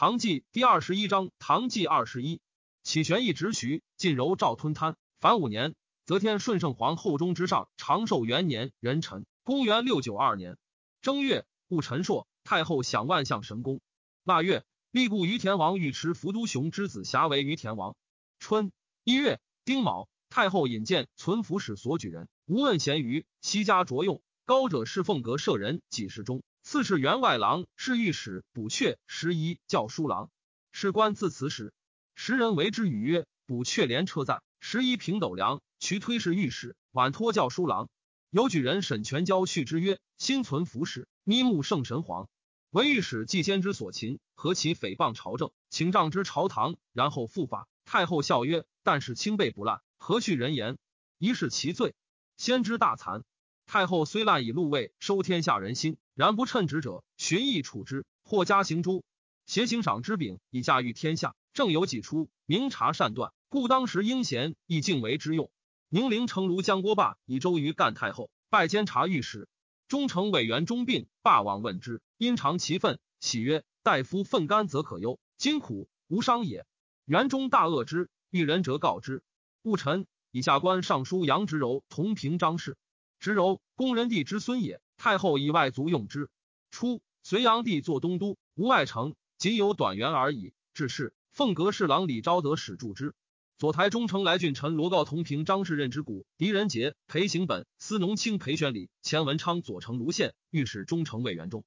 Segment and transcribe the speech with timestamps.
[0.00, 2.40] 唐纪第二十一章，唐纪二十一，
[2.82, 4.96] 启玄义直徐，晋柔赵吞贪。
[5.20, 5.74] 凡五年，
[6.06, 10.56] 则天顺圣皇后中之上，长寿元年，壬辰，公元六九二年
[11.02, 13.82] 正月，戊辰朔，太后享万象神功。
[14.24, 17.94] 腊月，立故于田王尉迟伏都雄之子瑕为于田王。
[18.38, 18.72] 春
[19.04, 24.22] 一月，丁卯，太后引荐存服使所举人，无问咸鱼，悉家着用。
[24.46, 26.42] 高者侍凤阁舍人几十中。
[26.70, 30.30] 次是员外郎，是御史补阙十一教书郎。
[30.70, 31.74] 士官自此时，
[32.14, 37.88] 时人为之语曰：“补阙连车载，十一平斗量。”渠推是御史，晚托教书郎。
[38.30, 42.28] 有举人沈全交续之曰：“心存服侍，咪目圣神皇。
[42.70, 50.78] 为御史既先之所擒，何其诽谤朝政，请杖之朝堂，然后复法。”太后笑曰：“但是清备不滥，何去人言？
[51.18, 51.96] 一是其罪。
[52.36, 53.24] 先知大惭。”
[53.70, 59.04] 太后虽滥以禄位收天下人心，然不称职者，寻义处之，或加刑诛。
[59.46, 65.52] 挟行赏之柄以驾驭天下，正有几出，明察善断，故当时应贤亦敬为之用。
[65.88, 69.48] 宁陵城庐江郭霸以周瑜干太后，拜监察御史，
[69.86, 76.66] 中丞委员忠病，霸王问之，因尝其愤，喜曰：“大夫愤干则可忧，今苦无伤也。”
[77.06, 79.22] 元中大恶之，遇人者告之。
[79.62, 82.76] 戊辰，以下官尚书杨直柔同平章事。
[83.20, 84.80] 直柔，恭人帝之孙也。
[84.96, 86.30] 太后以外族用之。
[86.70, 90.54] 初，隋炀帝作东都，无外城，仅有短垣而已。
[90.72, 93.14] 至是，凤阁侍郎李昭德使助之。
[93.58, 101.62] 左台中丞来俊臣罗告同平张氏任之谷，狄仁杰裴行本司农卿裴玄礼钱文昌左丞卢宪御史中丞魏元忠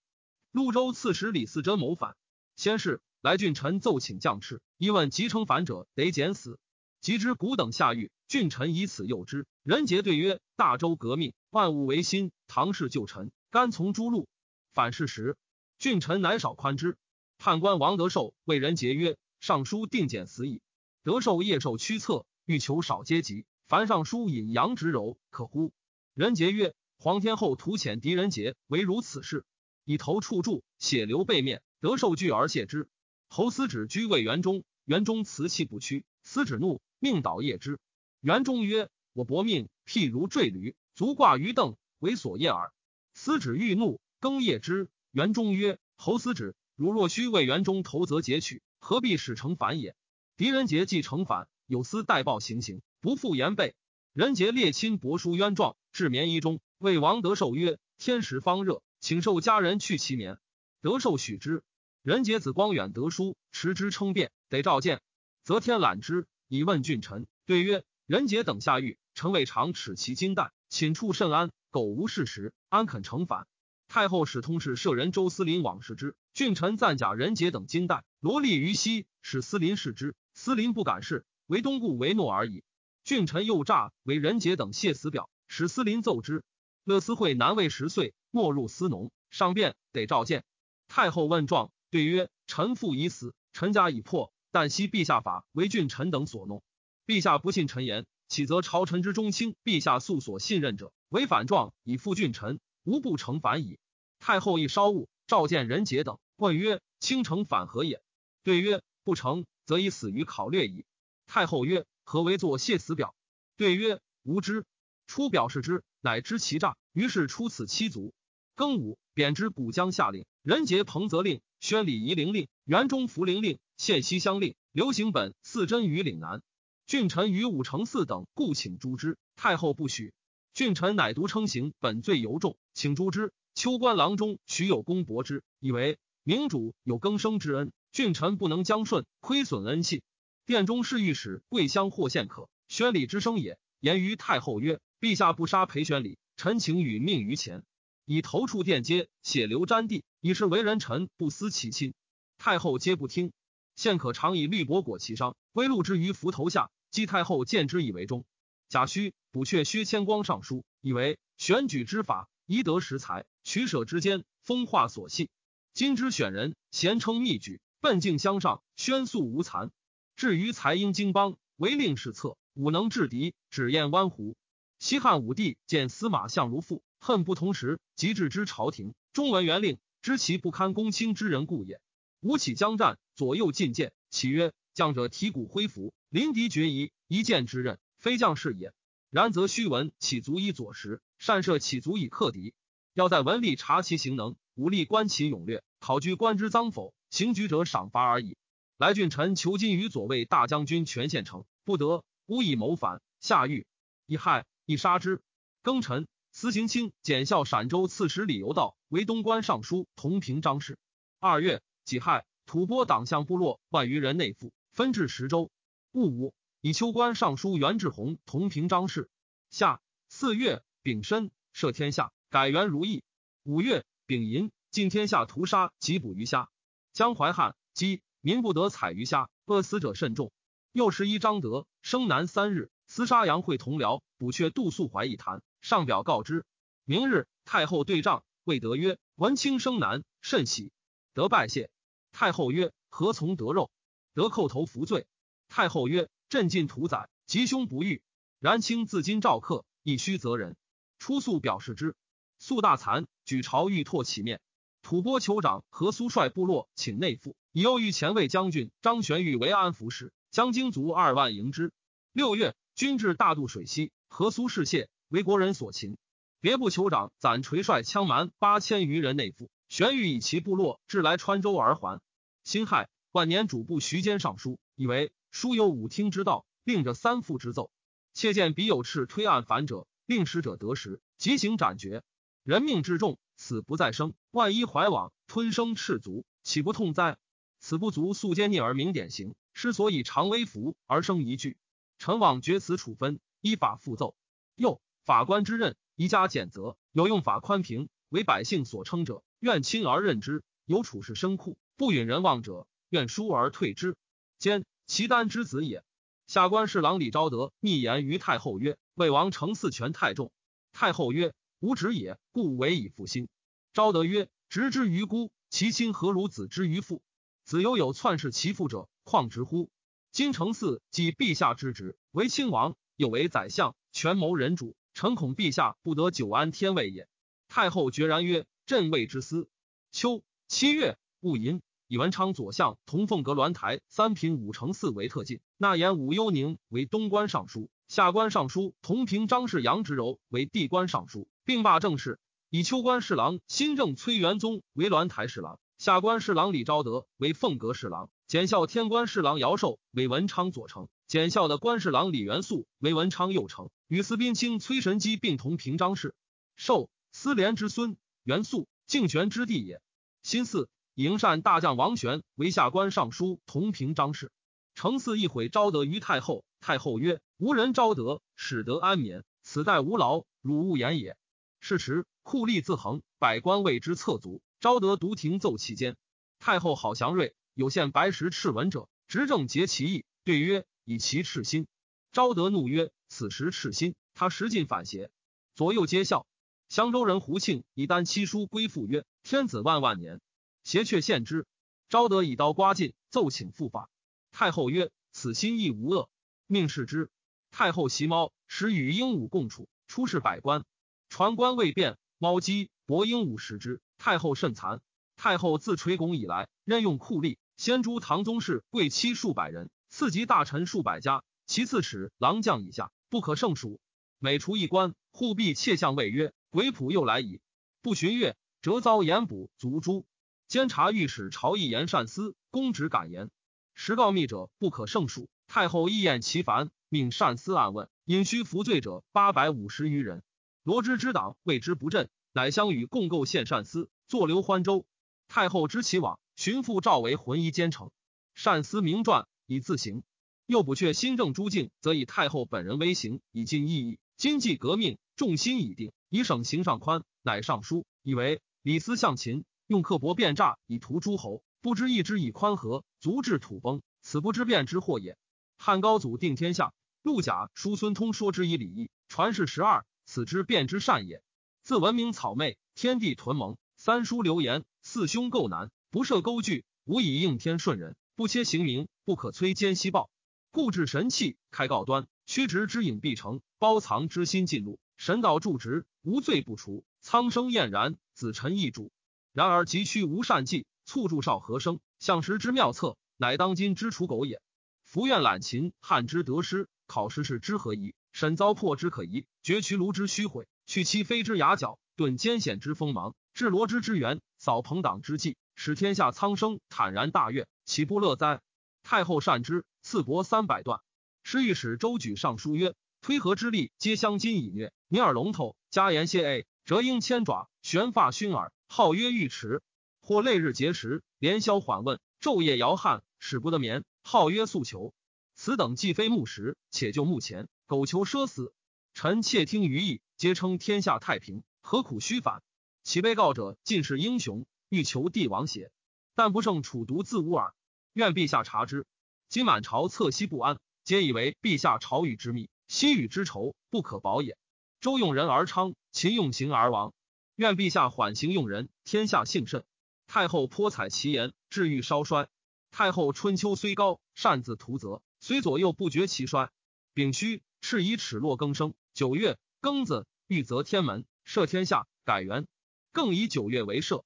[0.51, 2.15] 潞州刺史李嗣珍谋反。
[2.55, 6.57] 先是，来俊臣奏请将士，一问即称反者得减死。
[7.03, 9.45] 及之古等下狱，俊臣以此诱之。
[9.61, 12.31] 仁杰对曰：“大周革命，万物维新。
[12.47, 14.29] 唐氏旧臣，甘从诸路。
[14.71, 15.35] 反是时，
[15.77, 16.95] 俊臣乃少宽之。”
[17.37, 20.61] 判官王德寿为仁杰曰：“尚书定减死矣。”
[21.03, 23.45] 德寿夜受驱策，欲求少阶级。
[23.67, 25.73] 凡尚书引杨直柔，可乎？
[26.13, 29.43] 仁杰曰：“皇天后图遣狄仁杰，唯如此事，
[29.83, 32.87] 以头触柱，血流背面。”德寿惧而谢之。
[33.27, 36.79] 侯思止居魏园中，园中辞气不屈，思止怒。
[37.03, 37.79] 命导夜之，
[38.21, 42.71] 元忠曰：“我薄命，譬如坠驴，足挂于凳，为所厌耳。”
[43.13, 44.87] 司止欲怒，更夜之。
[45.11, 49.97] 元忠曰：“侯司止，如若须为元忠投，则截取，何必使成反也？”
[50.37, 53.75] 狄仁杰既成反，有司代报行刑，不复言备。
[54.13, 60.37] 仁杰列亲帛书冤状，至眠衣中，为王德寿曰：“天时方热，请受家人去其眠。”
[60.79, 61.63] 德寿许之。
[62.01, 65.01] 仁杰子光远得书，持之称辩，得召见，
[65.43, 66.27] 则天揽之。
[66.53, 71.49] 以问俊臣，对曰：“仁杰等下狱，臣未尝耻其金带，寝处甚安。
[71.71, 73.47] 苟无事实，安肯成反？”
[73.89, 76.15] 太后使通事舍人周思林往视之。
[76.35, 80.13] 俊臣赞假仁杰等金带，罗立于西，使思林视之。
[80.35, 82.63] 思林不敢视，唯东顾为诺而已。
[83.03, 86.43] 俊臣又诈为人杰等谢死表，使思林奏之。
[86.83, 90.43] 乐思会南魏十岁，没入司农，上便得召见。
[90.87, 96.61] 太后问状，对曰：“臣父已死，臣家已破。”但惜陛下法为俊臣等所弄，
[97.07, 99.55] 陛下不信臣言，岂则朝臣之中卿？
[99.63, 103.79] 陛下素所信任者，违反状以复俊臣，无不成反矣。
[104.19, 108.03] 太后亦稍误，召见仁杰等，问曰：“卿臣反何也？”
[108.43, 110.85] 对曰：“不成，则以死于考略矣。”
[111.25, 113.15] 太后曰：“何为作谢死表？”
[113.57, 114.67] 对曰：“无知。”
[115.07, 118.13] 初表示之，乃知其诈，于是出此七族。
[118.55, 123.59] 庚午，贬之古江下令，仁杰彭泽令，宣礼仪陵令，元中福陵令。
[123.75, 126.41] 献西乡令刘行本四真于岭南，
[126.85, 130.13] 郡臣于武承嗣等故请诛之，太后不许。
[130.53, 133.33] 郡臣乃独称行本罪尤重，请诛之。
[133.55, 140.01] 秋官郎中许有功薄之，以为明主有更生之恩，郡臣不能将顺，亏损恩信。
[140.45, 143.57] 殿中侍御史桂香或献可宣礼之生也。
[143.79, 147.63] 言于太后曰：“陛下不杀裴宣礼，臣请与命于前，
[148.05, 151.93] 以头触殿阶，血流沾地，以是为人臣不思其亲。”
[152.37, 153.31] 太后皆不听。
[153.75, 156.69] 现可常以绿帛裹其伤，微露之于斧头下。
[156.91, 158.23] 姬太后见之以为忠。
[158.69, 165.31] 贾诩补阙薛谦光上书，以为选举之法，宜得实才，取舍之间，风化所系。
[165.73, 169.71] 今之选人，贤称密举，奔径相上，宣肃无残。
[170.15, 174.35] 至于才英经邦，唯令是策，武能制敌，只厌弯湖。
[174.77, 178.95] 西汉武帝见司马相如父，恨不同时，即置之朝廷。
[179.11, 181.81] 中文元令，知其不堪公卿之人故也。
[182.21, 188.71] 吴起将战，左右进谏，启曰：“将者提骨挥斧，临敌决疑，一剑之刃，非将士也。
[189.09, 192.53] 然则须闻岂足以左时，善射岂足以克敌。
[192.93, 198.37] 要在文吏察其行能，武力观其勇略，考据官之赃否，行举者赏罚而已。
[198.77, 203.01] 来俊臣求金于左卫大将军权县城，不得，无以谋反。
[203.19, 203.67] 下狱，
[204.05, 205.21] 以害，以杀之。
[205.63, 210.79] 庚辰，司行卿检校陕州刺史李由道为东关尚书，同平章事。
[211.19, 215.51] 二月，己亥，吐蕃党项部落万余人内附，分至十州。
[215.91, 219.11] 戊午，以秋官尚书袁志宏同平章事。
[219.51, 223.03] 夏四月，丙申，赦天下，改元如意。
[223.43, 226.49] 五月，丙寅，尽天下屠杀及捕鱼虾。
[226.93, 230.31] 江淮旱饥，民不得采鱼虾，饿死者甚众。
[230.71, 235.43] 又十一，张德生南三日，厮杀杨会同僚，捕却杜素怀一坛。
[235.63, 236.45] 上表告之，
[236.83, 240.73] 明日太后对帐，谓德曰：“文卿生男，甚喜。”
[241.15, 241.69] 得拜谢。
[242.11, 243.71] 太后曰：“何从得肉？”
[244.13, 245.07] 得叩头服罪。
[245.47, 248.01] 太后曰：“朕尽屠宰，吉凶不遇。
[248.39, 250.57] 然卿自今召客，亦须责人。”
[250.99, 251.95] 出宿表示之。
[252.39, 254.41] 宿大惭，举朝欲唾其面。
[254.81, 261.71] 吐蕃酋长何苏率部落请内附，以右御前卫将军张玄玉为安抚使，将精卒二万迎之。
[262.11, 264.89] 六月，军至大渡水西，何苏示谢。
[265.13, 265.95] 为国人所擒，
[266.39, 272.01] 别部酋长攒垂率羌蛮八千余人内附，玄玉以其部落至来川州而还。
[272.43, 277.69] 辛亥，万年主簿徐坚上书，以为书有五听之道，令着三父之奏。
[278.15, 282.01] 切见彼有斥推案反者，令使者得时，即行斩决。
[282.41, 287.19] 人命至重，死不再生，万一怀往吞生赤足，岂不痛哉？
[287.59, 291.55] 此不足素奸逆而明典刑，师所以常微服而生一句。
[291.99, 294.15] 臣往决此处分，依法复奏。
[294.55, 294.81] 又。
[295.05, 303.97] 法官之任，宜加减责；有用法宽平，为百姓所称者，愿亲而任之；有处事深酷，不允人望者，愿疏而退之。
[304.39, 305.83] 兼齐丹之子也。
[306.25, 310.31] 下官侍郎李昭德密言于太后曰：“魏王承嗣权太重。”
[310.71, 313.27] 太后曰：“吾侄也，故委以复心。”
[313.73, 317.03] 昭德曰：“侄之于孤，其亲何如子之于父？
[317.43, 319.69] 子犹有篡弑其父者，况直乎？
[320.13, 327.07] 今承嗣即陛下之职，为亲王，又为宰相，权谋人主。”臣恐陛下不得久安天位也。
[327.47, 329.49] 太后决然曰：“朕未之思。”
[329.91, 342.19] 秋七月戊寅，以文昌左相同凤阁鸾台三品五成四为特进，纳言武幽宁为东关尚书，下官尚书同平张氏杨直柔为地官尚书，并罢政事。
[342.49, 350.87] 以秋官侍郎新政崔元宗为鸾台侍郎，下官侍郎李昭德为凤阁侍郎，检校天官侍郎姚寿为文昌左丞。
[351.13, 356.15] 检校的官侍郎李元素为文昌右丞，与司宾卿崔神机并同平章事。
[356.55, 359.79] 受司廉之孙，元素敬玄之弟也。
[360.23, 364.31] 新巳，营善大将王玄为下官尚书同平章事。
[364.73, 369.23] 承嗣一悔昭德于太后，太后曰：“无人昭德，使得安眠。
[369.43, 371.15] 此待无劳，汝勿言也。”
[371.61, 374.41] 是时，酷吏自横，百官为之侧足。
[374.59, 375.95] 昭德独庭奏其间。
[376.39, 380.65] 太后好祥瑞，有献白石赤文者，执政结其意，对曰。
[380.85, 381.67] 以其赤心，
[382.11, 385.09] 昭德怒曰：“此时赤心，他实尽反邪。”
[385.55, 386.27] 左右皆笑。
[386.69, 390.19] 襄州人胡庆以丹七书归附曰：“天子万万年，
[390.63, 391.45] 邪却献之。”
[391.87, 393.89] 昭德以刀刮尽，奏请复法。
[394.31, 396.09] 太后曰：“此心亦无恶，
[396.47, 397.11] 命视之。”
[397.51, 400.65] 太后袭猫，使与鹦鹉共处，出仕百官。
[401.07, 403.79] 传官未变，猫姬博鹦鹉食之。
[403.99, 404.81] 太后甚残。
[405.15, 409.69] 太后自垂拱以来，任用酷吏，先诛唐宗室贵戚数百人。
[409.95, 413.79] 次级大臣数百家，其次使郎将以下不可胜数。
[414.17, 417.41] 每除一官，护必窃相谓曰：“鬼仆又来矣。”
[417.83, 420.07] 不巡阅，则遭严捕足诛。
[420.47, 423.29] 监察御史朝议言善思，公职敢言，
[423.75, 425.29] 实告密者不可胜数。
[425.45, 430.23] 太后意厌其烦，命善思暗问，因需服罪者八百五十余人。
[430.63, 434.87] 罗织之党谓之不振，乃相与共构献善思，坐留欢州。
[435.27, 437.91] 太后知其往，寻父赵为浑仪监丞。
[438.33, 439.27] 善思明传。
[439.45, 440.03] 以自行，
[440.45, 443.99] 又补阙新政诸境，则以太后本人威行，以尽意义。
[444.15, 455.17] 经济革命，重心已定，以省刑上宽，乃上书，以为李斯向秦，用刻薄变诈以图诸侯，不知义之以宽和，足至土崩，此不知变之祸也。
[455.57, 461.21] 汉高祖定天下，陆贾叔孙通说之以礼义，传世十二，此之变之善也。
[461.63, 467.95] 自文明草昧，天地屯蒙，三叔流言，四兄构难，不设钩据，无以应天顺人。
[468.15, 470.11] 不切行名，不可摧奸西报，
[470.51, 474.77] 故治神器，开告端，屈直之隐必成，包藏之心尽露。
[474.97, 476.85] 神道助直，无罪不除。
[477.01, 478.91] 苍生晏然，子臣易主。
[479.31, 484.43] 然而急趋无善计，促助少和生，相识之妙策，乃当今之刍狗也。
[484.83, 487.95] 福愿揽秦，汉之得失，考时事之何疑？
[488.11, 498.41] 审糟粕之可疑，绝渠庐之虚毁，去其非之牙角，顿艰险之锋芒，治罗之之源，扫朋党之计，使天下苍生坦然大悦，岂不乐哉？
[498.83, 500.81] 太后善之，赐帛三百段。
[501.23, 504.73] 侍御史周举上书曰：“推和之力，皆相今以虐。
[504.87, 509.61] 尼尔龙头，加言谢 A，折鹰千爪，悬发熏耳，号曰玉池。
[510.01, 514.93] 或累日节食，连宵缓问，昼夜摇撼，使不得眠，号曰诉求。
[515.33, 518.53] 此等既非木石，且就目前，苟求奢死。
[518.93, 522.43] 臣窃听于意，皆称天下太平，何苦虚反？
[522.83, 525.69] 其被告者尽是英雄。”欲求帝王邪？
[526.15, 527.53] 但不胜楚独自污耳。
[527.93, 528.87] 愿陛下察之。
[529.29, 534.35] 今满朝侧息不安，皆以为陛下朝与之密，心与之仇不可保也。
[534.81, 536.91] 周用人而昌，秦用刑而亡。
[537.35, 539.63] 愿陛下缓刑用人，天下幸甚。
[540.07, 542.27] 太后颇采其言，治愈稍衰。
[542.71, 546.49] 太后春秋虽高，擅自图则，虽左右不觉其衰。
[546.95, 548.73] 丙戌，赤以齿落更生。
[548.95, 552.47] 九月庚子，欲择天门，赦天下，改元。
[552.91, 554.03] 更以九月为赦。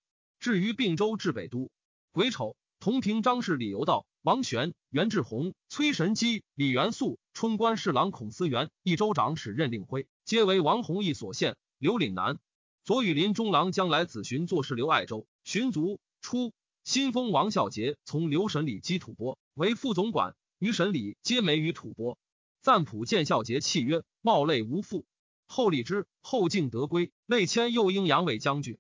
[0.47, 1.69] 至于并州至北都，
[2.13, 11.57] 癸丑，同平张氏李由道、王玄、袁志宏、崔神基、李元素、春官侍郎孔思源、益州长史任令辉，皆为王弘毅所献。
[11.79, 12.39] 刘岭南
[12.85, 16.53] 左羽林中郎将来子寻作事刘爱州寻族初，
[16.85, 22.17] 新封王孝杰从刘审理基吐蕃为副总管，于审理皆没于吐蕃。
[22.61, 25.03] 赞普见孝杰契曰：“冒泪无父。”
[25.45, 28.77] 后立之，后敬德归，累迁右应阳伟将军。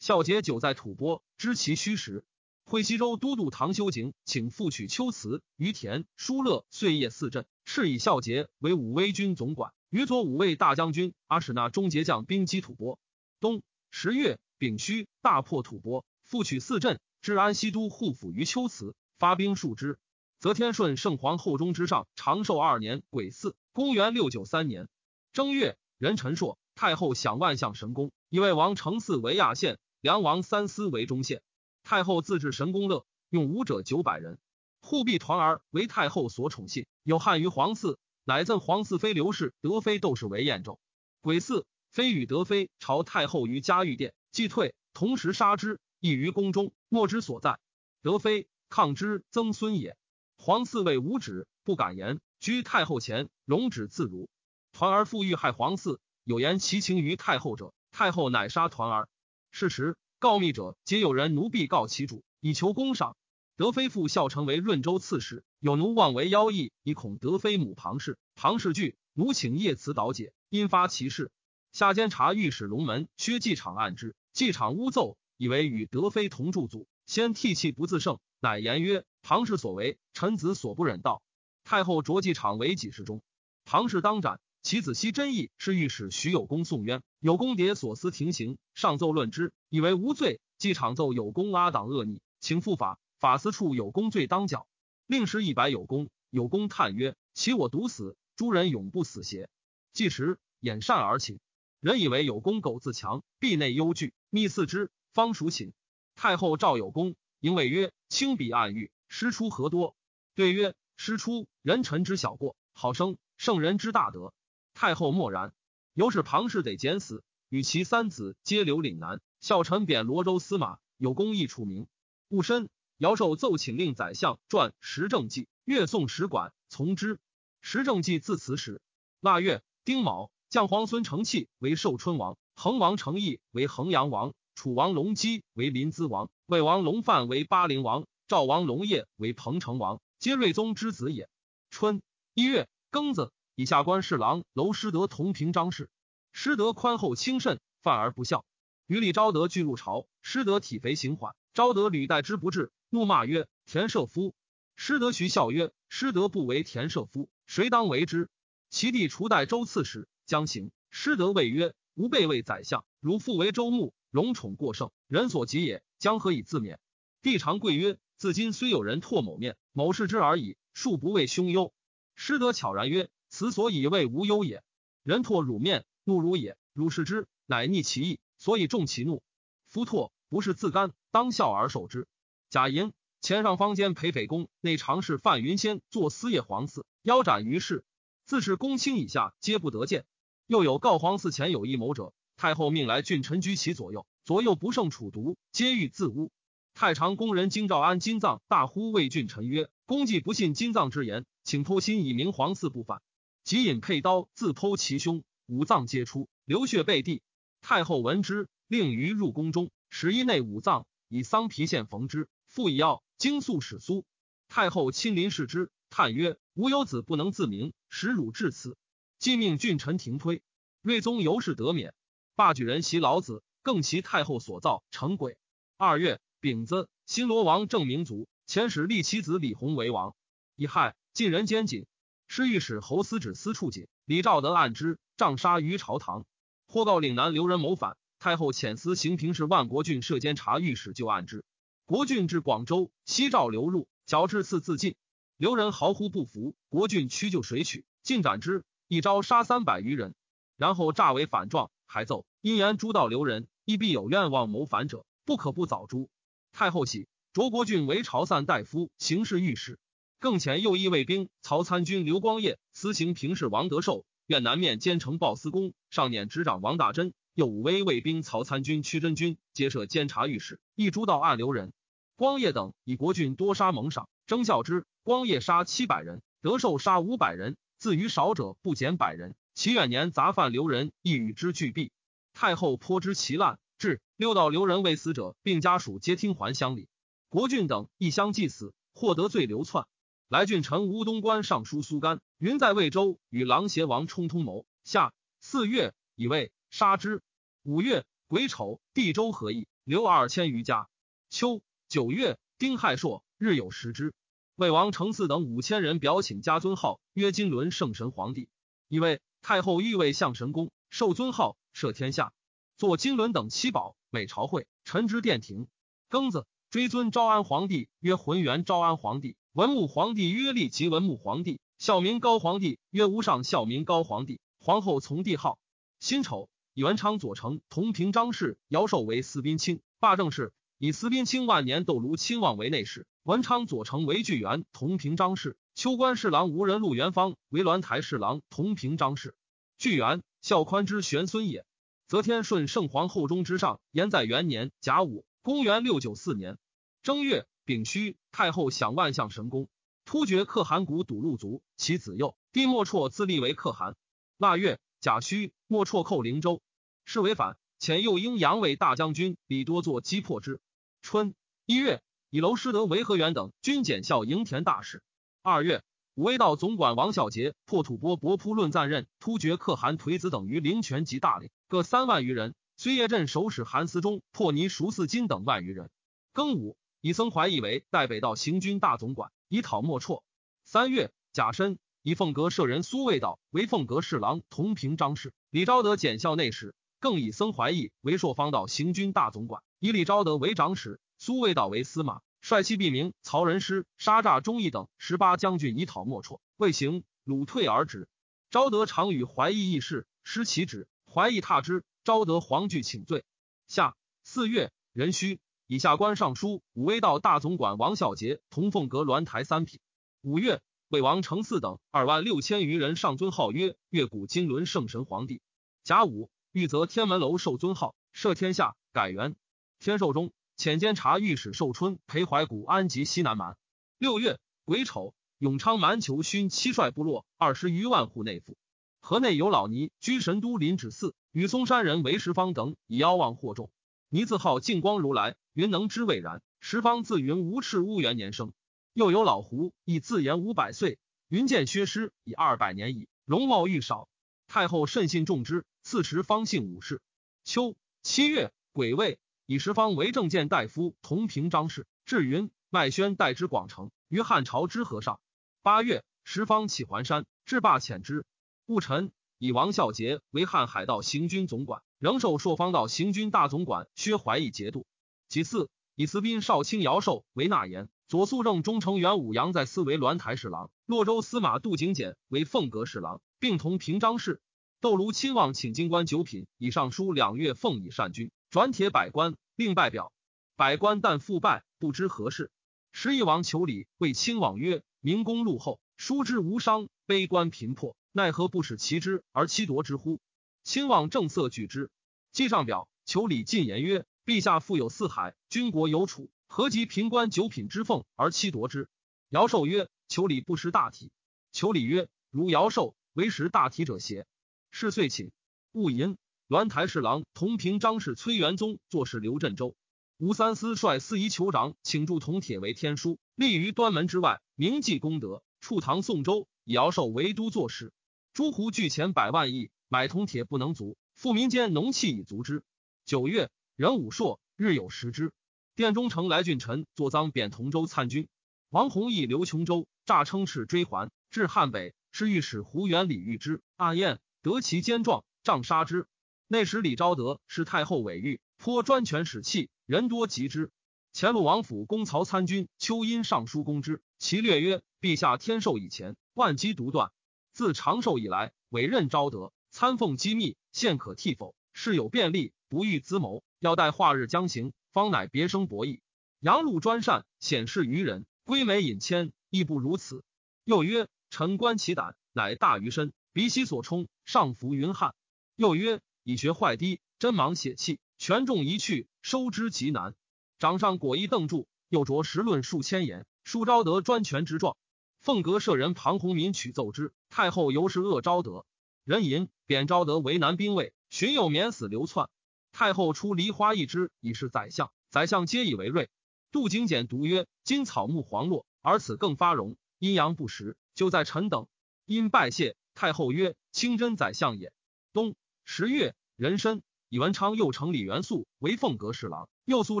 [0.06, 2.24] 孝杰久在吐蕃，知其虚实。
[2.64, 13.00] 会西州都督唐修景请复取秋辞、于田、疏勒、岁夜四镇，敕以孝杰为武威军总管，于左武卫大将军，阿史那终结将兵击吐蕃。
[13.40, 19.98] 冬十月丙戌，大破吐蕃，复取四镇，至安西都护府于秋辞，发兵数之。
[20.38, 24.88] 则天顺圣皇后中之上，长寿二年癸巳，公元六九三年
[25.32, 29.80] 正月，壬辰朔，太后享万象神功，以为王承嗣为亚县。
[30.06, 31.42] 梁王三思为中县，
[31.82, 34.38] 太后自制神功乐，用武者九百人，
[34.80, 40.78] 护弼团儿为太后所宠信，有汉于皇嗣，乃赠皇嗣妃刘氏、德妃窦氏为燕州。
[41.22, 47.58] 癸巳，妃与德妃朝太后于嘉玉殿，既退，同时杀之，亦于宫中，莫之所在。
[48.00, 49.96] 德妃抗之，曾孙也。
[50.38, 54.28] 皇嗣谓无止，不敢言，居太后前，容止自如。
[54.70, 59.08] 团儿复欲害皇嗣，有言其情于太后者，太后乃杀团儿。
[59.56, 63.16] 事实告密者，皆有人奴婢告其主，以求公赏。
[63.56, 68.18] 德妃父孝成为润州刺史，有奴妄为妖异，以恐德妃母庞氏。
[68.34, 71.30] 庞氏惧，奴请叶慈导解，因发其事。
[71.72, 81.22] 下监察御史龙门薛继场案之，继场诬奏，以为与德妃同住祖，先涕泣不自胜，乃言曰：“庞氏所为，臣子所不忍道。”
[81.64, 83.22] 太后着继场为己事中，
[83.64, 84.38] 庞氏当斩。
[84.66, 90.40] 其子熙真义是御史徐有功送冤，有功迭所思庭刑，上奏论之，以为无罪。
[90.58, 92.98] 即场奏有功阿党恶逆，请复法。
[93.20, 94.66] 法司处有功罪当缴，
[95.06, 96.10] 令师一百有功。
[96.30, 99.48] 有功叹曰：“其我独死，诸人永不死邪？”
[99.94, 101.38] 即时掩善而寝。
[101.78, 105.74] 人以为有功苟自强，壁内忧惧，密四之，方属寝。
[106.16, 109.94] 太后召有功，迎谓曰：“轻笔暗喻，师出何多？”
[110.34, 114.32] 对曰：“师出人臣之小过，好生圣人之大德。”
[114.76, 115.54] 太后默然，
[115.94, 119.22] 由是庞氏得减死，与其三子皆留岭南。
[119.40, 121.86] 孝臣贬罗州司马，有功亦除名。
[122.28, 122.68] 戊申，
[122.98, 127.18] 尧寿奏请令宰相传时政记，越宋史馆，从之。
[127.62, 128.82] 时政记自此始。
[129.20, 141.30] 腊月丁卯，将皇孙承器为寿春王，恒王承义为衡阳王，楚王隆基为临淄王，魏王隆范为巴陵王，赵王隆业为彭城王，皆睿宗之子也。
[141.70, 142.02] 春
[142.34, 143.32] 一月庚子。
[143.58, 145.88] 以下官侍郎娄师德同平张氏，
[146.30, 148.44] 师德宽厚轻慎，犯而不孝。
[148.86, 154.34] 于礼昭德俱入朝，师德体肥行缓，昭德屡待之不至，怒骂曰：“田舍夫！”
[154.76, 158.28] 师德徐笑曰：“师德不为田舍夫，谁当为之？”
[158.68, 160.70] 其弟除代周刺史，将行。
[160.90, 166.78] 师德谓曰：“吾辈为宰相，汝父为周牧，荣宠过盛，人所及也，将何以自免？”
[167.22, 171.72] 帝常贵曰：“自今虽有人唾某面，某视之而已，庶不为凶忧。”
[172.14, 173.08] 师德悄然曰。
[173.28, 174.62] 此所以谓无忧也。
[175.02, 176.56] 人唾汝面，怒汝也。
[176.72, 179.22] 汝视之，乃逆其意，所以重其怒。
[179.66, 182.06] 夫唾不是自甘，当笑而受之。
[182.50, 187.84] 贾寅，前上方间裴匪公内常侍范云仙作私业皇嗣，腰斩于市。
[188.24, 190.04] 自是公卿以下皆不得见。
[190.46, 196.30] 又有告皇嗣前有异谋者，太后命来郡臣居其左右，左右不胜楚毒，皆欲自污。
[196.74, 203.00] 太常宫人京兆安金藏大呼魏郡臣曰：“公既不信金藏之言，请剖心以明皇嗣不反。”
[203.46, 207.22] 即引佩刀自剖其胸，五脏皆出，流血背地。
[207.60, 214.04] 太后闻之，令于入宫中，使衣内五脏，以桑皮线缝之，复以药精素使苏。
[214.48, 218.76] 太后亲临视之，叹曰：“吾有子不能自明，使汝至此。”
[219.20, 220.42] 即命郡臣停推。
[220.82, 221.94] 睿宗由是得免。
[222.34, 225.38] 罢举人袭老子，更其太后所造成鬼。
[225.76, 230.16] 二月丙子，新罗王郑明卒，遣使立其子李弘为王。
[230.56, 231.86] 乙亥，晋人监禁。
[232.28, 236.26] 侍御史侯司止司处解李兆德案之，杖杀于朝堂。
[236.66, 241.44] 或告岭南留人谋反，太后遣司行平事万国郡设监察御史就案之。
[241.86, 244.96] 国郡至广州，西诏流入，矫至次自尽。
[245.36, 248.64] 留人嚎呼不服，国郡屈就水取，尽斩之。
[248.88, 250.14] 一朝杀三百余人，
[250.56, 251.70] 然后诈为反状。
[251.86, 256.10] 还奏因言诸道留人，亦必有愿望谋反者，不可不早诛。
[256.52, 259.78] 太后喜，卓国郡为朝散大夫、行事御史，
[260.18, 271.72] 更遣右翼卫兵曹参军刘光业、司行平事王德寿、愿南面兼城报司功、上辇执掌王大珍，右武威卫兵曹参军屈真军皆设监察御史，一诸道暗留人。
[272.16, 274.86] 光业等以国郡多杀蒙赏，征效之。
[275.02, 279.34] 光业杀七百人，德寿杀五百人，自于少者不减百人。
[279.54, 281.90] 其远年杂犯留人，亦与之俱毙。
[282.32, 286.88] 太后颇知其滥，至六道留人为死者，并家属皆听还乡里。
[287.28, 289.86] 国郡等亦相祭死，获得罪流窜。
[290.28, 294.66] 来郡臣乌东关尚书苏干云在魏州与狼邪王冲通谋。
[294.82, 297.22] 夏四月，以魏杀之。
[297.62, 300.88] 五月癸丑，地州合议，留二千余家。
[301.30, 304.14] 秋九月，丁亥朔，日有食之。
[304.56, 308.48] 魏王成嗣等五千人表请加尊号，曰金轮圣神皇帝。
[308.88, 309.20] 以为。
[309.42, 312.32] 太后欲为相神功，受尊号，摄天下，
[312.76, 313.96] 坐金轮等七宝。
[314.10, 315.68] 每朝会，臣之殿庭。
[316.10, 324.38] 庚子，追尊昭安皇帝，曰浑元昭安皇帝；文穆皇帝曰立即文穆皇帝；孝明高皇帝曰无上孝明高皇帝。
[324.60, 325.58] 皇后从帝号。
[325.98, 330.52] 辛丑，以文昌左丞同平章事姚寿为司宾卿，罢政事。
[330.76, 335.56] 以司宾卿万年窦卢亲王为内侍，文昌左丞为巨源同平章事。
[335.74, 339.34] 秋官侍郎无人陆元芳为鸾台侍郎同平章事。
[339.78, 341.64] 巨源孝宽之玄孙也。
[342.08, 346.58] 则天顺圣皇后中之上，延在元年甲午，公元六九四年
[347.02, 349.68] 正月丙戌，太后享万象神功，
[350.04, 353.96] 突厥可汗谷堵路卒，其子幼弟莫绰自立为可汗。
[354.38, 356.62] 腊月甲戌，莫绰寇灵州，
[357.04, 360.60] 是为反，遣右鹰杨为大将军，李多作击破之。
[361.02, 361.34] 春
[361.66, 365.02] 一月，以娄师德为河源等军检校营田大使。
[365.42, 365.82] 二月，
[366.14, 372.54] 武威道总管王孝杰破吐蕃博扑论赞任突厥可汗颓子等于灵泉及大岭各三万余人。
[372.78, 375.90] 睢叶镇守使韩思忠破泥熟四金等万余人。
[376.34, 380.22] 庚午，以僧怀义为代北道行军大总管，以讨莫绰。
[380.64, 385.32] 三月，甲申，以凤阁舍人苏味道为凤阁侍郎同平章事。
[385.50, 392.20] 李昭德检校内史，更以僧怀义为朔方道行军大总管，以李昭德为长史，苏味道为司马。
[392.40, 398.08] 帅其毙名曹仁师杀诈忠义等十八将军以讨莫绰，未行，鲁退而止。
[398.50, 401.84] 昭德常与怀义议事，失其旨，怀义踏之。
[402.04, 403.24] 昭德惶惧，请罪。
[403.66, 409.80] 下四月，壬戌，以下官尚书武威道大总管王孝杰同凤阁鸾台三品。
[410.22, 415.40] 五月，魏王承嗣等二万六千余人上尊号曰月谷金轮圣神皇帝。
[415.82, 419.34] 甲午，欲择天门楼受尊号，赦天下，改元
[419.80, 420.32] 天寿中。
[420.56, 423.58] 遣监察御史寿春裴怀古安吉西南蛮。
[423.98, 428.56] 六月癸丑，永昌蛮酋勋七帅部落二十余万户内附。
[429.00, 433.68] 河内有老尼居神都林止寺，与嵩山人为十方等以妖望惑众。
[434.08, 436.42] 尼自号净光如来，云能知未然。
[436.60, 438.52] 十方自云无赤乌元年生。
[438.92, 444.08] 又有老胡亦自言五百岁，云见薛师已二百年矣，容貌愈少。
[444.48, 447.02] 太后甚信重之，赐十方姓武氏。
[447.44, 449.18] 秋七月癸未。
[449.48, 455.20] 以十方为正见大夫同平章事，至云麦宣代之广成于汉朝之和上。
[455.62, 458.24] 八月，十方起还山，至霸遣之。
[458.66, 464.86] 戊辰，以王孝杰为汉海道行军总管，仍受朔方道行军大总管薛怀义节度。
[465.28, 474.40] 其次，以司宾少卿姚寿为纳言，左肃正中丞元武阳在司为鸾台侍郎，洛州司马杜景简为凤阁侍郎，并同平章事。
[474.80, 478.30] 窦卢亲望请金官九品，以上书两月奉以善君。
[478.50, 480.12] 转帖百官，并拜表。
[480.54, 482.50] 百官但复拜，不知何事。
[482.92, 490.20] 时义王求礼，谓亲王曰：“明公禄厚，书之无伤，悲官贫破，奈何不使其之而欺夺之乎？”
[490.66, 491.92] 亲望正色拒之。
[492.32, 498.88] 记上表，求礼进言曰：“陛下富有四海，军国有储，何及贫官九品之俸而欺夺之？”
[499.30, 501.12] 尧寿曰：“求礼不识大体。”
[501.52, 504.26] 求礼曰：“如尧寿为识大体者邪？”
[504.72, 505.30] 是遂寝。
[505.70, 506.18] 勿淫。
[506.48, 509.76] 鸾台侍郎同平章事崔元宗，作事刘振州。
[510.18, 515.44] 吴三思率司仪酋长请铸铜铁为天书，立于端门之外，铭记功德。
[515.60, 517.92] 处唐宋州，以尧寿为都作事。
[518.32, 522.64] 诸胡聚钱百万亿，买铜铁不能足，富民间农器以足之。
[523.04, 525.32] 九月，壬午朔，日有食之。
[525.76, 528.28] 殿中丞来俊臣坐赃贬同州参军。
[528.70, 536.08] 王弘毅刘琼州，诈称是追还，至汉北，是御史胡元李遇之，阿燕得其奸状，杖杀之。
[536.48, 539.70] 内史李昭德是太后委御，颇专权使器。
[539.86, 540.72] 人多及之，
[541.12, 547.12] 前路王府公曹参军秋因上书公之，其略曰：“陛下天寿以前，万机独断。
[547.52, 551.54] 自长寿以来，委任昭德参奉机密，现可替否？
[551.74, 556.00] 事有便利，不欲资谋，要待化日将行，方乃别生博弈。
[556.40, 560.24] 杨禄专善，显示于人，归美引谦，亦不如此。
[560.64, 565.14] 又曰：臣观其胆，乃大于身，鼻息所冲，上浮云汉。
[565.56, 570.14] 又曰：以学坏低，真芒血气。”权重一去，收之极难。
[570.58, 574.74] 掌上果一邓柱，又着实论数千言，书昭德专权之状。
[575.20, 578.64] 凤阁舍人庞弘民取奏之，太后尤是恶昭德。
[579.06, 582.28] 人淫贬昭德为南兵卫，荀有免死流窜。
[582.72, 584.90] 太后出梨花一枝，以示宰相。
[585.10, 586.10] 宰相皆以为瑞。
[586.50, 589.76] 杜景简独曰：今草木黄落，而此更发荣。
[590.00, 591.68] 阴阳不实，就在臣等。
[592.04, 594.72] 因拜谢太后曰：清真宰相也。
[595.12, 596.82] 冬十月壬申。
[597.08, 600.00] 以文昌右丞李元素为凤阁侍郎，右肃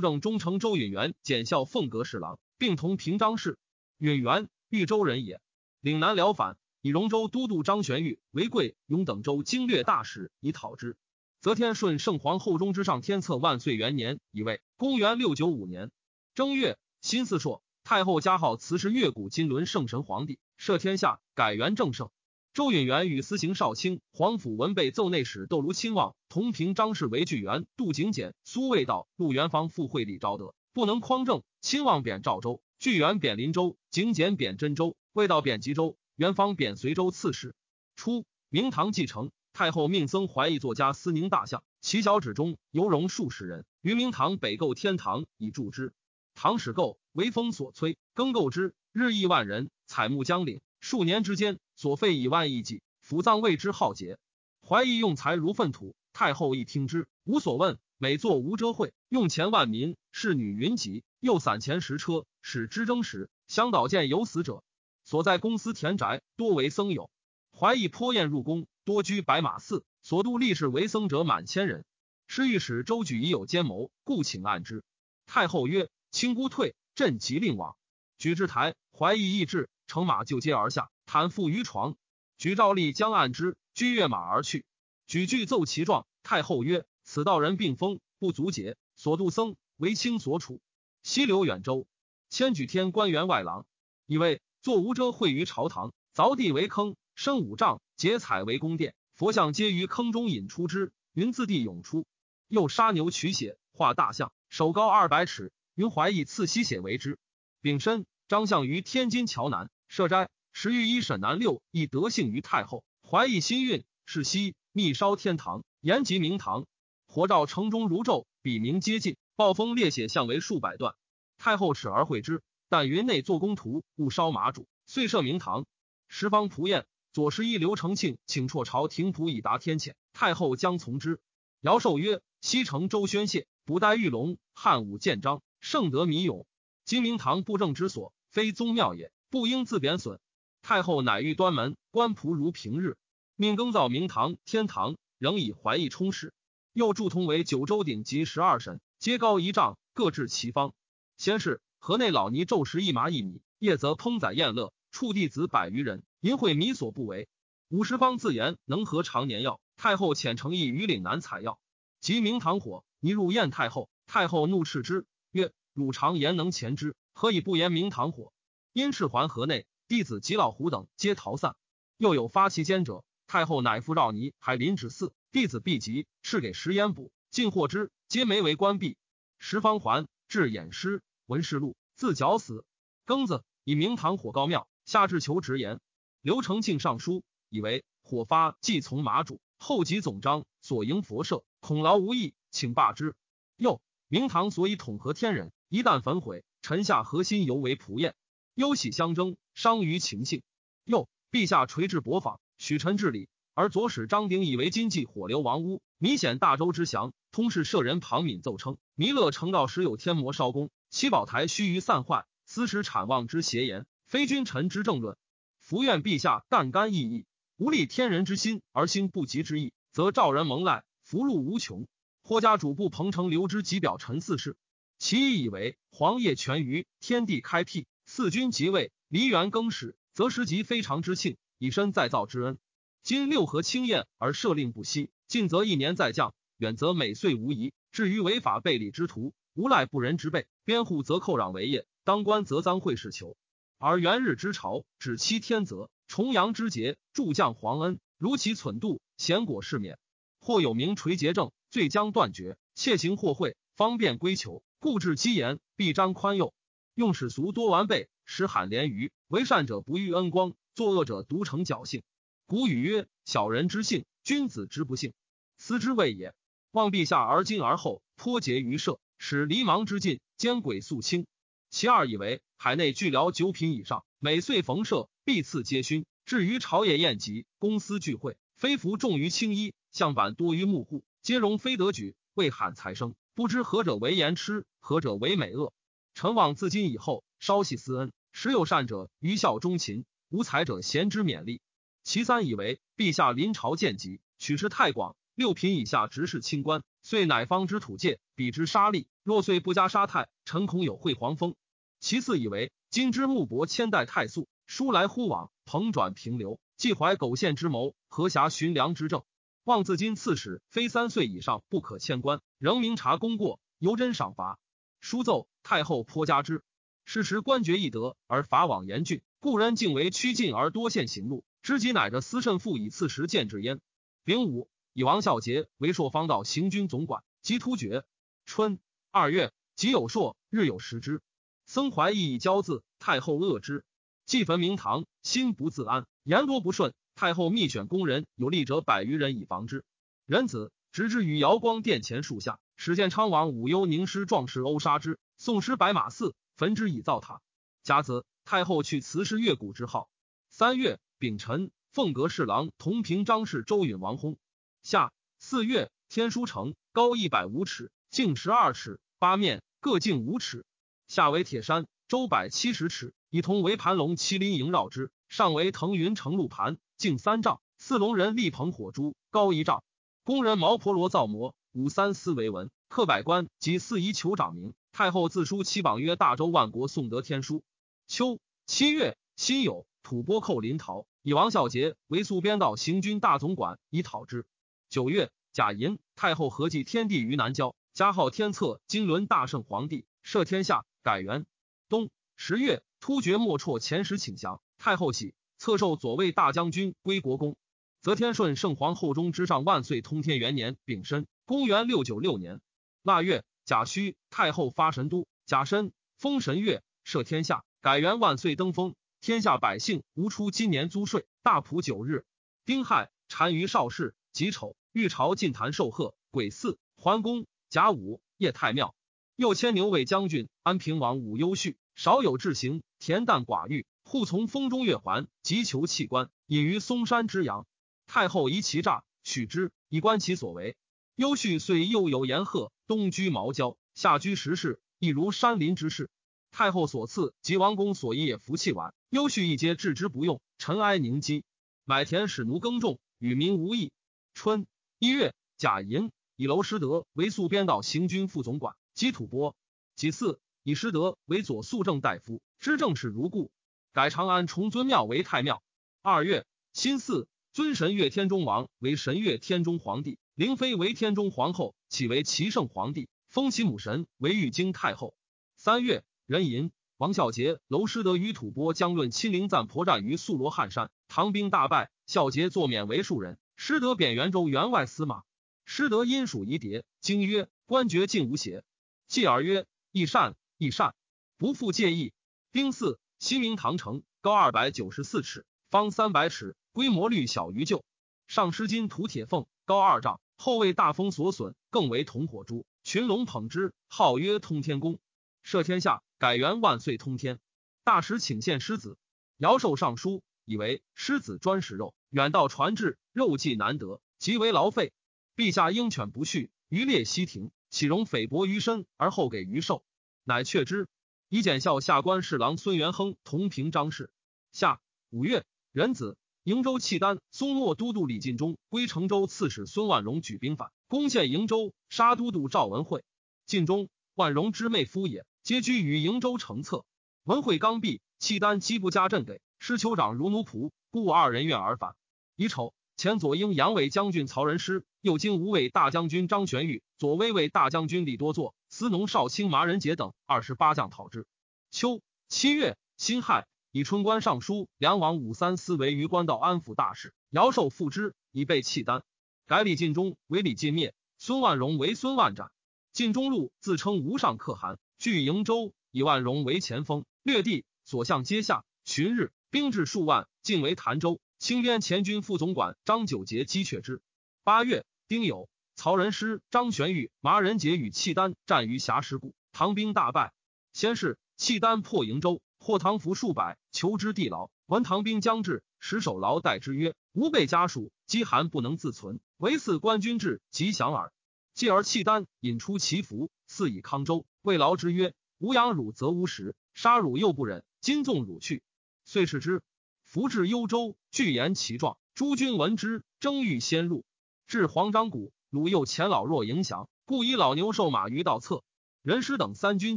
[0.00, 3.56] 正中丞周允元检校凤阁侍郎，并同平章事。
[3.98, 5.40] 允元豫州人也，
[5.80, 10.96] 岭南辽反，以荣州都督张玄玉为贵永等州经略大使，以讨之。
[11.40, 15.90] 则天顺圣皇后中之上天策万岁元年，以为公元六九五年
[16.36, 22.08] 正月，辛巳朔，太后加号慈氏越古金轮圣神皇帝，赦天下，改元正圣。
[22.54, 31.42] 周允元与司行少卿、皇甫文备奏内史窦卢亲王同平张氏为巨源，杜景简、苏味道、陆元芳赴会李昭德，不能匡正。
[31.60, 37.54] 亲王贬赵州，巨源贬林州，景简贬真州，味道贬吉州，元方贬随州刺史。
[37.94, 45.92] 初，明堂继承，太后命僧怀义作家司宁大相，其小指中犹容数十人，于明堂北构天堂以助之。
[46.34, 50.62] 堂始构，为风所摧，更构之，日益万人，采木将领。
[50.80, 54.18] 数年之间，所费以万亿计，府葬为之浩劫。
[54.66, 57.78] 怀疑用财如粪土，太后一听之，无所问。
[57.98, 63.28] 每作无遮会，用钱万民，侍女云集，又散钱十车，使之争时。
[63.48, 64.62] 香岛见有死者，
[65.06, 67.10] 所在公司田宅多为僧友。
[67.56, 69.84] 怀疑颇宴入宫，多居白马寺。
[70.02, 71.84] 所度历士为僧者满千人。
[72.26, 74.82] 侍御史周举已有奸谋，故请按之。
[75.24, 77.76] 太后曰：“卿姑退，朕即令往。”
[78.18, 79.70] 举至台，怀疑意志。
[79.86, 81.96] 乘马就阶而下，袒腹于床。
[82.36, 84.64] 举诏立将按之，居跃马而去。
[85.06, 88.76] 举具奏其状，太后曰：“此道人病风，不足解。
[88.96, 90.60] 所度僧为卿所处。
[91.04, 91.86] 西流远州，
[92.28, 93.66] 迁举天官员外郎，
[94.06, 98.96] 以为坐无遮会于朝堂，凿地为坑，深五丈，结彩为宫殿。
[99.14, 102.04] 佛像皆于坑中引出之，云自地涌出。
[102.48, 105.52] 又杀牛取血，画大象，手高二百尺。
[105.76, 107.16] 云怀义赐吸血为之。
[107.60, 116.66] 丙申，张相于天津桥南。”设斋时御医沈南六亦得幸于太后，怀疑新运，是夕密烧天堂，延及明堂，
[117.06, 120.96] 火照城中如昼，笔名皆尽，暴风烈血相为数百段。
[121.38, 125.66] 太后耻而会之，但云内做工图，勿烧马主，遂设明堂。
[126.08, 131.20] 十方仆宴，左十一刘承庆请辍朝廷仆以达天谴，太后将从之。
[131.60, 136.46] 尧寿曰：西城周宣谢，古代玉龙，汉武建章，圣德弥永。
[136.84, 139.12] 今明堂布政之所，非宗庙也。
[139.28, 140.20] 不应自贬损。
[140.62, 142.96] 太后乃欲端门，官仆如平日，
[143.34, 146.32] 命更造明堂、天堂，仍以怀义充实。
[146.72, 150.74] 又铸铜为九州鼎及十二神，皆高一丈，各置其方。
[151.16, 157.28] 先是，河内老尼昼食一麻一米，夜则烹宰宴乐，处弟子百余人，淫秽米所不为。
[157.68, 159.60] 五十方自言能合常年药。
[159.76, 161.60] 太后遣诚意于岭南采药，
[162.00, 163.88] 及明堂火，泥入宴太后。
[164.08, 168.32] 太后怒斥之曰：“汝常言能前之，何以不言明堂火？”
[168.74, 171.54] 因赤环河内弟子及老胡等皆逃散，
[171.98, 173.04] 又有发其奸者。
[173.28, 178.96] 太后乃复绕尼海临止寺，弟子毕及，敕给食烟补，尽获之，皆没为关闭。
[179.38, 182.64] 十方还至偃师文士录，自绞死。
[183.04, 185.80] 庚子以明堂火告庙，下至求直言。
[186.22, 193.14] 刘承庆上书，以为火发既从马主，后及总章所迎佛社，恐劳无益，请罢之。
[193.56, 198.14] 又明堂所以统合天人，一旦焚毁，臣下核心犹为仆宴。
[198.54, 200.42] 忧喜相争，伤于情性。
[200.84, 215.18] 又陛下垂至薄坊，许臣治理，而左使张鼎以为今济火流王屋，弥显大周之祥，通事舍人庞敏奏称：弥勒成道时有天魔烧宫，七宝台须臾散坏，斯时产望之邪言，非君臣之正论。
[215.58, 217.26] 伏愿陛下干干意义，
[217.58, 221.86] 无立天人之心而兴不及之意，则召人蒙赖，福禄无穷。
[222.22, 224.56] 霍家主簿彭城留之及表陈四世，
[224.96, 232.56] 其意以为黄叶全于天地开辟，四君即位，梨园更始，则时及非常之庆，以身再造之恩。
[233.02, 237.74] 今六合清晏而赦令不息，近则一年再降，远则每岁无疑。
[237.92, 243.36] 至于违法背礼之徒，无赖不仁之辈，边户则寇攘为业，当官则赃贿事求。
[243.78, 249.96] 而元日之朝，指期天泽，重阳之节，助降皇恩，如其存度，贤果世免。
[250.40, 256.52] 或有名垂节政，罪将断绝，窃行获贿，方便归求，故治积言，必张宽宥，
[256.96, 259.12] 用史俗多完备，使罕连余。
[259.28, 262.02] 为善者不遇恩光，作恶者独成侥幸。
[262.48, 265.12] 古语曰：“小人之幸，君子之不幸，
[265.58, 266.34] 斯之谓也。”
[266.72, 271.26] 望陛下而今而后，颇结于社，使离芒之尽，奸鬼肃清。
[271.70, 276.04] 其二以为海内聚辽九品以上，每岁逢社，必赐皆勋。
[276.24, 283.14] 至于朝野宴集，公私聚会，非服重于青衣，象板多于幕户，皆容非得举，为罕才生。
[283.34, 285.72] 不知何者为言痴，何者为美恶。
[286.14, 291.60] 臣望自今以后，稍系私恩，时有善者于孝忠勤，无才者贤之勉励。
[292.02, 299.06] 其三以为陛下临朝见疾，取士太广，六品以下直视清官，遂乃方之土界，比之沙砾。
[299.22, 301.54] 若遂不加沙太，臣恐有会黄风。
[302.00, 309.22] 其次以为今之木帛千代太素，书来忽往，蓬转平流，既怀苟献之谋，何暇寻良之政？
[309.62, 314.58] 望自今刺史非三岁以上不可迁官，仍明察功过，由真赏罚。
[314.98, 316.64] 书奏太后颇加之。
[317.04, 321.44] 是时官爵易得，而法网严峻，故人竟为趋近而多陷行路。
[321.62, 323.78] 知己乃着司慎父以次时见之焉。
[324.24, 328.06] 丙午，以王孝杰为朔方道行军总管，及突厥。
[328.46, 328.80] 春
[329.10, 331.20] 二月，己有朔，日有食之。
[331.66, 333.84] 僧怀义以骄字，太后恶之。
[334.24, 336.94] 祭坟明堂，心不自安，言多不顺。
[337.14, 339.84] 太后密选工人，有力者百余人以防之。
[340.24, 347.42] 仁子直至于瑶光殿前树下，始见昌王武幽宁师壮士殴杀之，送师白马寺，焚之以造塔。
[347.82, 350.08] 甲子，太后去辞师越谷之号。
[350.48, 350.98] 三月。
[351.18, 354.38] 丙辰，凤阁侍郎同平章事周允王薨。
[354.86, 360.64] 夏四月，天书城高一百五尺，径十二尺，八面各径五尺。
[361.08, 365.10] 下为铁山，周百七十尺，以铜为盘龙麒麟萦绕之。
[365.28, 367.60] 上为腾云成路盘，径三丈。
[367.78, 369.82] 四龙人立捧火珠，高一丈。
[370.22, 374.72] 工人毛婆罗造模，五三思为文，刻百官及四夷酋长名。
[374.92, 377.64] 太后自书七榜曰：“大周万国颂德天书。”
[378.06, 379.84] 秋七月，辛酉。
[380.04, 384.46] 吐蕃寇临洮，以王孝杰为宿边道行军大总管，以讨之。
[384.88, 391.46] 九月，甲寅，太后合祭天地于南郊，加号天策金轮大圣皇帝，赦天下，改元。
[391.88, 397.56] 冬十月，突厥莫辍前时请降，太后喜，册授左卫大将军归国公。
[398.00, 402.60] 则天顺圣皇后中之上万岁通天元年丙申，公元六九六年
[403.02, 408.94] 腊月甲戌，太后发神都，甲申，封神月，赦天下，改元万岁登封。
[409.20, 411.26] 天下百姓无出今年租税。
[411.42, 412.24] 大普九日，
[412.64, 416.14] 丁亥，单于少氏己丑，御朝进坛受贺。
[416.30, 418.94] 癸巳，桓公甲午，夜太庙。
[419.34, 427.66] 又迁牛卫将军、安平王武攸绪，少有志行，恬淡寡欲，护从风中月环，急求弃官，隐于嵩山之阳。
[428.06, 430.76] 太后疑其诈，许之，以观其所为。
[431.14, 436.10] 攸绪遂又有言贺，东居茅郊，下居石室，亦如山林之事。
[436.50, 441.42] 太后所赐及王公所依也服气晚，优序一皆置之不用，尘埃凝积。
[441.86, 443.92] 买田使奴耕种，与民无益。
[444.36, 444.66] 春
[444.98, 449.54] 一月，甲寅，以娄师德为宿边道行军副总管，击吐蕃。
[449.94, 453.50] 己巳，以师德为左肃正大夫，知政事如故。
[453.94, 455.62] 改长安崇尊庙为太庙。
[456.02, 456.44] 二月，
[456.74, 465.16] 辛巳，尊神岳天中王为神岳天中皇帝，灵妃为天中皇后，启为齐圣皇帝，封其母神为玉京太后。
[465.56, 466.04] 三月。
[466.26, 473.38] 壬寅，王孝杰、娄师德与吐蕃将论亲临赞婆战于素罗汉山，唐兵大败，孝杰作免为庶人。
[473.56, 475.22] 师德贬元州员外司马。
[475.64, 478.62] 师德因属夷蝶，经曰：“官爵尽无邪？”
[479.08, 480.94] 继而曰：“亦善，亦善，
[481.38, 482.12] 不复介意。”
[482.52, 487.82] 丁巳，西明唐城高二百九十四尺，方三百尺，规模略小于旧。
[488.28, 494.98] 上师金土铁凤，高二丈，后为大风所损，更为铜火珠，群龙捧之，号曰通天宫。
[495.42, 497.40] 赦天下，改元万岁通天。
[497.84, 498.98] 大使请献狮子，
[499.38, 504.92] 尧寿上书，以为狮子专食肉，远道传至，肉计难得，极为劳费。
[505.36, 509.82] 陛下鹰犬不恤，于列西庭，岂容匪薄于身而后给于寿？
[510.22, 510.86] 乃却之。
[511.30, 514.10] 以检校下官侍郎孙元亨同平张氏。
[514.52, 523.02] 下五月，壬子，瀛州契丹松漠都督李进忠归成州刺史孙万荣举兵反，攻陷瀛州，杀都督赵文惠。
[523.46, 526.84] 晋中，万荣之妹夫也，皆居于瀛州城侧。
[527.24, 531.96] 文惠刚愎，契丹击不加镇给，师酋长如奴仆，故二人愿而反。
[532.38, 538.54] 乙丑，前左英杨伟将军曹仁师，右京吴伟大将军张玄玉，左威卫大将军李多作。
[538.70, 541.26] 司农少卿麻仁杰等二十八将讨之。
[541.70, 549.02] 秋七月，辛亥，以春官尚书梁王武三思为于官道安抚大事，尧寿复之，以备契丹。
[549.46, 552.50] 改李进忠为李进灭，孙万荣为孙万斩。
[552.94, 558.64] 晋中路自称无上可汗，据瀛州，以万荣为前锋，略地，所向皆下。
[558.86, 561.20] 旬日，兵至数万，进为潭州。
[561.38, 564.00] 清边前军副总管张九节击却之。
[564.42, 565.48] 八月，丁酉。
[565.74, 570.32] 曹仁师、张玄玉、麻仁杰与契丹战于峡石谷，唐兵大败。
[570.72, 574.48] 先是，契丹破瀛州，获唐俘数百，求之地牢。
[574.64, 581.12] 闻唐兵将至，使守牢待之曰：“吾辈家属饥寒不能自存，唯赐官军至，吉祥耳。”
[581.52, 584.24] 继而契丹引出其俘，赐以康州。
[584.40, 588.62] 谓劳之曰：“吾养汝则无食，杀汝又不忍，今纵汝去。”
[589.04, 589.62] 遂使之。
[590.06, 591.98] 俘至幽州，具言其状。
[592.14, 594.04] 诸军闻之，争欲先入。
[594.46, 595.32] 至黄章谷。
[595.50, 598.62] 鲁右前老弱影响，故以老牛瘦马于道侧。
[599.02, 599.96] 人师等三军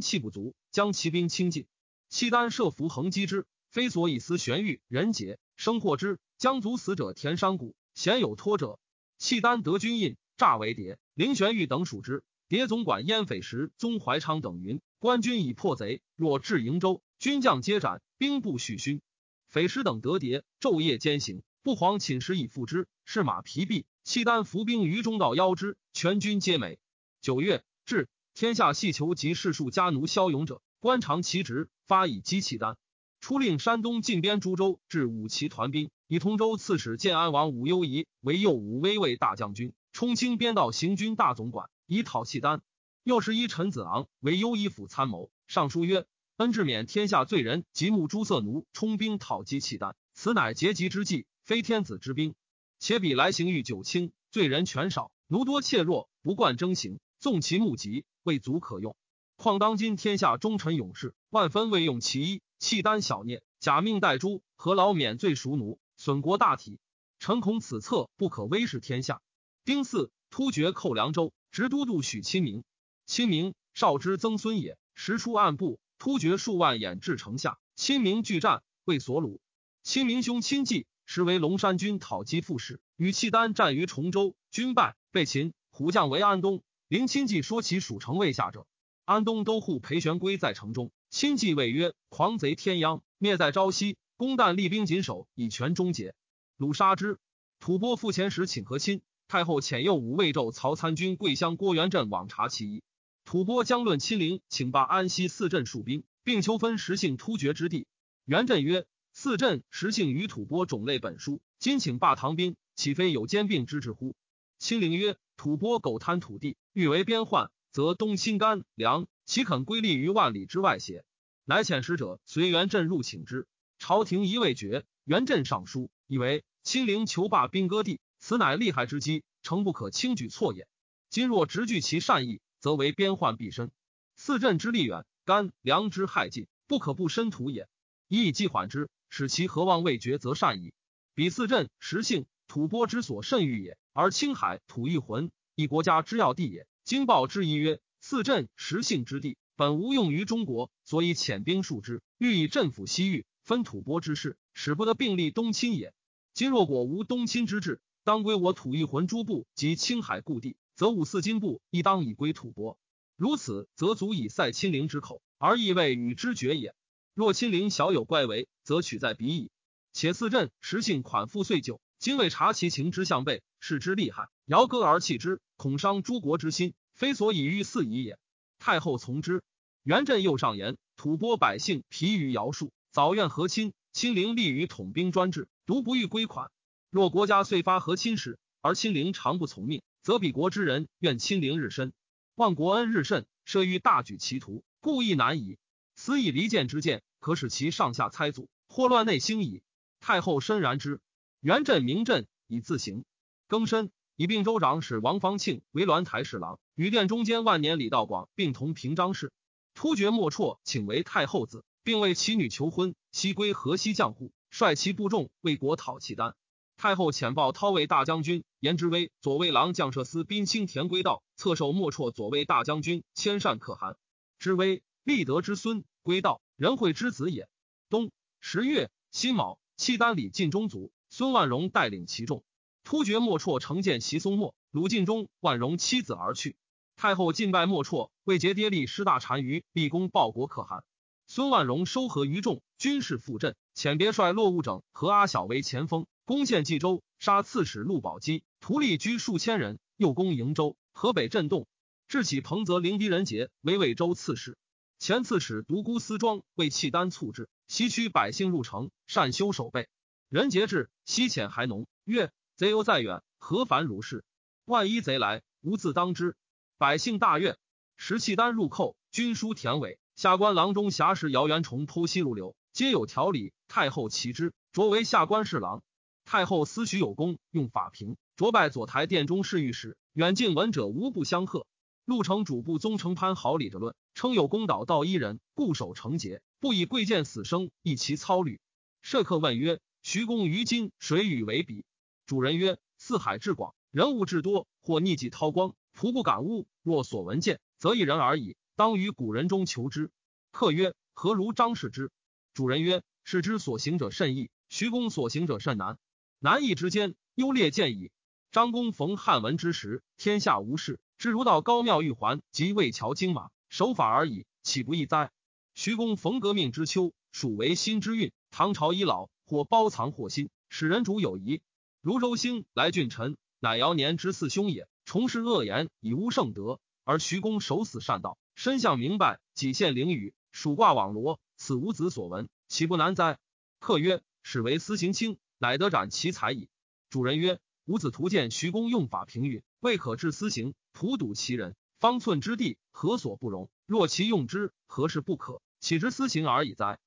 [0.00, 1.66] 气不足，将骑兵轻进。
[2.08, 6.18] 契丹设伏横击之，非所以思玄玉人杰生获之。
[6.38, 8.80] 将卒死者填山谷，鲜有脱者。
[9.16, 10.98] 契丹得军印，诈为谍。
[11.14, 12.24] 林玄玉等属之。
[12.48, 19.00] 谍总管燕匪时宗怀昌等云：官军已破贼，若至瀛州，军将皆斩，兵不许勋。
[19.50, 22.86] 匪师等得谍，昼夜兼行，不遑寝食以复之。
[23.04, 23.84] 是马疲弊。
[24.04, 26.78] 契丹伏兵于中道邀之，全军皆美。
[27.20, 32.76] 九月，至天下细求及士庶家奴骁勇者，官长其职，发以击契丹。
[33.20, 42.62] 出令山东进边诸州至五旗团兵，以同州刺史建安王武攸宜为右武威卫大将军，充清边道行军大总管，以讨契丹。
[43.02, 46.06] 右十一陈子昂为优衣府参谋，上书曰
[46.40, 52.34] ：“恩至免天下罪人及目诸色奴，充兵讨击契丹，此乃劫极之计，非天子之兵。”
[52.80, 58.96] 且彼来行欲九轻，罪人权少，奴多怯弱，不惯征行，纵其目疾，未足可用。
[59.36, 66.78] 况当今天下忠臣勇士，万分未用其一，契丹小孽，假命代诛，何劳免罪赎奴，损国大体？
[67.18, 69.20] 臣恐此策不可威势天下。
[69.66, 72.64] 丁巳，突厥寇凉州，直都督许亲明。
[73.04, 79.38] 亲明少之曾孙也，时出暗部，突厥数万掩至城下，亲明拒战，为所虏。
[79.82, 80.86] 亲明兄亲继。
[81.04, 85.52] 时为龙山军讨击副使，与契丹战于崇州，军败，被擒。
[85.70, 86.62] 虎将为安东。
[86.88, 88.66] 临亲计说其属城未下者，
[89.04, 90.90] 安东都护裴玄归在城中。
[91.10, 93.98] 亲计谓曰：“狂贼天殃，灭在朝夕。
[94.16, 96.14] 公旦厉兵谨守，以全终结。”
[96.56, 97.18] 鲁杀之。
[97.58, 99.02] 吐蕃复前时请和亲。
[99.28, 102.82] 太后遣右武卫胄曹参军桂乡郭元振往察其意。
[103.30, 107.86] 吐蕃将论亲陵，请罢安西四镇戍兵，并求分实姓突厥之地。
[108.24, 108.88] 元振曰。
[109.12, 114.16] 四镇实姓于吐蕃种类本书，今请罢唐兵，岂非有兼并之志乎？
[114.58, 121.04] 亲陵曰：吐蕃苟贪土地，欲为边患，则东侵甘凉，岂肯归立于万里之外邪？
[121.44, 123.46] 乃遣使者随元镇入请之，
[123.78, 124.84] 朝廷一未决。
[125.04, 130.66] 元镇上书，以为亲陵求罢兵割地，此乃利害之机，诚不可轻举错也。
[131.10, 133.72] 今若直据其善意，则为边患必深。
[134.14, 137.68] 四镇之利远，甘凉之害尽，不可不深图也。
[138.06, 138.88] 以以计缓之。
[139.12, 140.72] 使其何望未决，则善矣。
[141.14, 146.68] 彼四镇实性吐蕃之所甚欲也，而青海吐一浑一国家之要地也。
[146.84, 155.92] 今报之一曰：四镇实性之地，本无用于中国，所以遣兵数之，欲以镇抚西域，分吐蕃之势，使不得并立东侵也。
[156.32, 162.78] 今若果无东侵之志，当归我吐一浑诸部及青海故地，则五四金部亦当以归吐蕃。
[163.14, 166.74] 如此，则足以塞亲陵之口，而亦未与之绝也。
[167.12, 169.50] 若亲陵小有怪为，则取在彼矣。
[169.92, 178.18] 且四镇实性款富岁久，今未察其情之向背，视之厉害，遥歌而弃之，恐伤诸国之心，非所以欲四夷也。
[178.58, 179.42] 太后从之。
[179.82, 183.74] 元镇又上言：吐蕃百姓疲于徭戍，早愿和亲。
[183.92, 186.50] 亲陵立于统兵专制，独不欲归款。
[186.88, 191.92] 若国家遂发和亲使，而亲陵常不从命，则彼国之人愿亲临日深，
[192.34, 195.58] 望国恩日甚，设欲大举其徒，故亦难矣。
[195.94, 197.02] 此以离间之见。
[197.20, 199.62] 可使其上下猜阻，祸乱内兴矣。
[200.00, 201.02] 太后深然之。
[201.40, 203.04] 元镇明镇以自行。
[203.46, 209.34] 庚申，以并州长使王方庆为鸾台侍郎，与殿中间万年李道广并同平章事。
[209.74, 216.34] 突厥莫绰请为太后子，并为其女求婚，西归河西将户，率其部众为国讨契丹。
[216.80, 223.98] 太后遣报韬为大将军，颜之威左卫郎将射司宾清田归道，侧授莫绰左卫大将军，千善可汗。
[224.38, 227.50] 之威，立德之孙，归道仁惠之子也。
[227.90, 228.10] 冬
[228.40, 232.44] 十月辛卯，契丹里晋中卒，孙万荣带领其众，
[232.82, 236.56] 突厥莫绰乘见袭松莫，鲁晋中万荣妻子而去。
[236.96, 240.82] 太后进拜莫绰，为节爹立师大单于，立功报国可汗。
[241.26, 246.06] 孙万荣收合于众，军事复振，遣别帅骆务整和阿晓为前锋。
[246.30, 249.80] 攻陷冀州，杀刺史陆宝基，屠吏居数千人。
[249.96, 251.66] 又攻瀛州，河北震动。
[252.06, 254.56] 智起彭泽灵狄仁杰为魏州刺史，
[255.00, 259.88] 前刺史独孤思庄为契丹促之，西驱百姓入城，善修守备。
[260.28, 264.24] 仁杰至，西遣还农曰：“贼犹在远，何烦如是？
[264.64, 266.36] 万一贼来，吾自当之。”
[266.78, 267.58] 百姓大悦。
[267.96, 273.52] 时契丹入寇，军书田尾，下官郎中侠士姚元崇偷西入流，皆有条理。
[273.66, 275.82] 太后齐之，擢为下官侍郎。
[276.30, 279.96] 太后思许有功，用法平，擢拜左台殿中侍御史。
[280.12, 281.66] 远近闻者无不相贺。
[282.04, 288.60] 陆城主簿宗成潘好礼者论，称有功导道一人，固守成节，不以贵贱死生，一其操履。
[289.02, 291.84] 舍客问曰：“徐公于今谁与为比？”
[292.26, 296.68] 主人曰：“四海至广，人物至多，或逆迹韬光，仆不敢污。
[296.84, 298.54] 若所闻见，则一人而已。
[298.76, 300.12] 当于古人中求之。”
[300.52, 302.12] 客曰：“何如张氏之？”
[302.54, 305.98] 主人曰：“是之所行者甚易，徐公所行者甚难。”
[306.42, 308.10] 难易之间，优劣见矣。
[308.50, 315.30] 张公逢汉文之时，天下无事，知如到高庙玉环及魏桥金马，守法而已，岂不易哉？
[315.74, 318.32] 徐公逢革命之秋，属为新之运。
[318.50, 321.60] 唐朝已老，或包藏或新，使人主有疑。
[322.00, 324.88] 如周兴来俊臣，乃尧年之四兄也。
[325.04, 333.38] 重事恶言，以无圣德，而徐公守死善道，身相明白，己献灵语，属卦网罗，此吾子所闻，岂不难哉？
[333.78, 335.36] 客曰：始为私行轻。
[335.60, 336.70] 乃得斩其才矣。
[337.10, 343.68] 主人曰：“吾子图见徐公用法平允，未可治私刑，普睹其人，方寸之地，何所不容？
[343.84, 345.60] 若其用之，何事不可？
[345.78, 346.98] 岂知私刑而已哉？”